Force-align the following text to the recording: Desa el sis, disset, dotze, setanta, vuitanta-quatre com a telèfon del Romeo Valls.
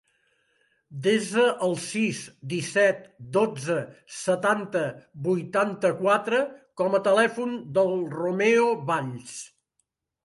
Desa 1.07 1.43
el 1.67 1.75
sis, 1.83 2.21
disset, 2.53 3.03
dotze, 3.37 3.77
setanta, 4.21 4.83
vuitanta-quatre 5.29 6.41
com 6.83 6.99
a 6.99 7.03
telèfon 7.11 7.57
del 7.79 7.95
Romeo 8.19 8.69
Valls. 8.91 9.41